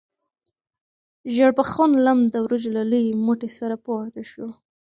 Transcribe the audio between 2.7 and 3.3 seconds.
له لوی